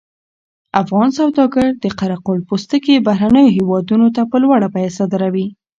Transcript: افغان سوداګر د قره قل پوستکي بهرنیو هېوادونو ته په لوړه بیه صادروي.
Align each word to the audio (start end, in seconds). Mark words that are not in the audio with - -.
افغان 0.81 1.09
سوداګر 1.19 1.67
د 1.83 1.85
قره 1.99 2.17
قل 2.25 2.39
پوستکي 2.49 2.95
بهرنیو 3.07 3.53
هېوادونو 3.57 4.07
ته 4.15 4.21
په 4.31 4.37
لوړه 4.43 4.67
بیه 4.73 4.91
صادروي. 4.97 5.47